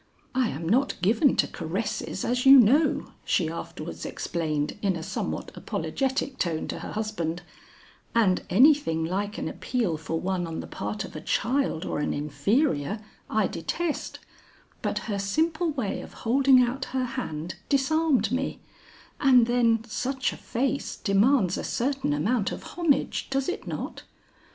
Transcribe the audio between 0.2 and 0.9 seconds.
"I am